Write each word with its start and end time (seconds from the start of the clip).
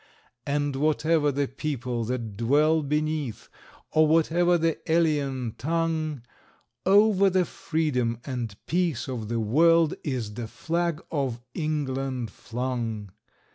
And 0.47 0.75
whatever 0.77 1.31
the 1.31 1.47
people 1.47 2.03
that 2.05 2.35
dwell 2.35 2.81
beneath, 2.81 3.49
Or 3.91 4.07
whatever 4.07 4.57
the 4.57 4.79
alien 4.91 5.53
tongue, 5.59 6.23
Over 6.87 7.29
the 7.29 7.45
freedom 7.45 8.17
and 8.25 8.55
peace 8.65 9.07
of 9.07 9.27
the 9.27 9.39
world 9.39 9.93
Is 10.03 10.33
the 10.33 10.47
flag 10.47 11.03
of 11.11 11.39
England 11.53 12.31
flung. 12.31 13.11